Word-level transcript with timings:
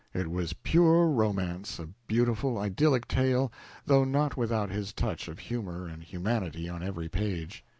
It 0.15 0.31
was 0.31 0.53
pure 0.53 1.07
romance, 1.11 1.77
a 1.77 1.89
beautiful, 2.07 2.57
idyllic 2.57 3.07
tale, 3.07 3.51
though 3.85 4.03
not 4.03 4.35
without 4.35 4.71
his 4.71 4.93
touch 4.93 5.27
of 5.27 5.37
humor 5.37 5.85
and 5.87 6.01
humanity 6.01 6.67
on 6.67 6.81
every 6.81 7.07
page. 7.07 7.63